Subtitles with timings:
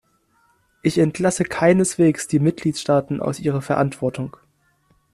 [0.81, 4.35] Ich entlasse keineswegs die Mitgliedstaaten aus ihrer Verantwortung!